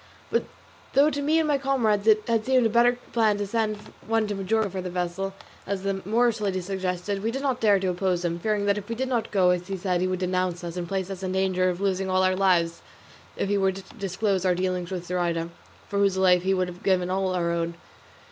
But 0.31 0.45
though 0.93 1.11
to 1.11 1.21
me 1.21 1.37
and 1.37 1.47
my 1.47 1.59
comrades 1.59 2.07
it 2.07 2.23
had 2.27 2.43
seemed 2.43 2.65
a 2.65 2.69
better 2.71 2.93
plan 3.13 3.37
to 3.37 3.45
send 3.45 3.77
to 4.09 4.33
Majorca 4.33 4.71
for 4.71 4.81
the 4.81 4.89
vessel, 4.89 5.35
as 5.67 5.83
the 5.83 6.01
Moorish 6.05 6.41
lady 6.41 6.59
suggested, 6.59 7.21
we 7.21 7.29
did 7.29 7.43
not 7.43 7.59
dare 7.61 7.79
to 7.79 7.89
oppose 7.89 8.25
him, 8.25 8.39
fearing 8.39 8.65
that 8.65 8.79
if 8.79 8.89
we 8.89 8.95
did 8.95 9.07
not 9.09 9.31
do 9.31 9.51
as 9.51 9.67
he 9.67 9.77
said 9.77 10.01
he 10.01 10.07
would 10.07 10.17
denounce 10.17 10.63
us, 10.63 10.75
and 10.75 10.87
place 10.87 11.11
us 11.11 11.21
in 11.21 11.33
danger 11.33 11.69
of 11.69 11.79
losing 11.81 12.09
all 12.09 12.23
our 12.23 12.35
lives 12.35 12.81
if 13.37 13.47
he 13.47 13.59
were 13.59 13.71
to 13.71 13.83
disclose 13.99 14.43
our 14.43 14.55
dealings 14.55 14.89
with 14.89 15.05
Zoraida, 15.05 15.49
for 15.87 15.99
whose 15.99 16.17
life 16.17 16.43
we 16.43 16.55
would 16.55 16.67
have 16.67 16.77
all 16.77 16.83
given 16.83 17.11
our 17.11 17.51
own. 17.51 17.75